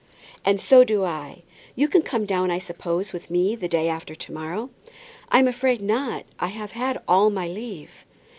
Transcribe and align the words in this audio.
"And 0.43 0.59
so 0.59 0.83
do 0.83 1.03
I. 1.05 1.43
You 1.75 1.87
can 1.87 2.01
come 2.01 2.25
down, 2.25 2.49
I 2.49 2.57
suppose, 2.57 3.13
with 3.13 3.29
me 3.29 3.55
the 3.55 3.67
day 3.67 3.87
after 3.87 4.15
to 4.15 4.33
morrow?" 4.33 4.71
"I'm 5.29 5.47
afraid 5.47 5.79
not. 5.79 6.25
I 6.39 6.47
have 6.47 6.71
had 6.71 6.99
all 7.07 7.29
my 7.29 7.47
leave." 7.47 7.91